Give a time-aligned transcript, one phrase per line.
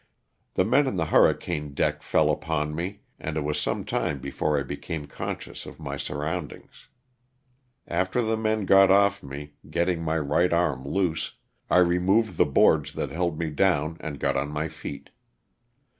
[0.55, 4.59] The men on the hurricane deck fell upon me, and it was some time before
[4.59, 6.87] I became conscious of my surroundings.
[7.87, 11.33] After the men got off me, getting my right arm loose,
[11.69, 15.11] I removed the boards that held me down and got on my feet.